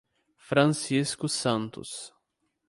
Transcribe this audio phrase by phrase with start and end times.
[0.39, 2.11] Francisco Santos